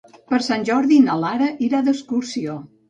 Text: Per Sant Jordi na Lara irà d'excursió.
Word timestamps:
Per 0.31 0.37
Sant 0.45 0.65
Jordi 0.69 0.99
na 1.09 1.19
Lara 1.27 1.51
irà 1.69 1.87
d'excursió. 1.91 2.63